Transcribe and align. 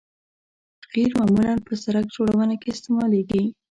قیر 0.93 1.09
معمولاً 1.19 1.53
په 1.65 1.73
سرک 1.83 2.05
جوړونه 2.15 2.55
کې 2.61 2.67
استعمالیږي 2.71 3.43